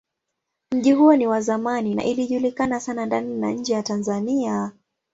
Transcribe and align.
Mji 0.71 0.91
huo 0.93 1.15
ni 1.15 1.27
wa 1.27 1.41
zamani 1.41 1.95
na 1.95 2.03
ilijulikana 2.03 2.79
sana 2.79 3.05
ndani 3.05 3.35
na 3.37 3.51
nje 3.51 3.73
ya 3.73 3.83
Tanzania. 3.83 4.71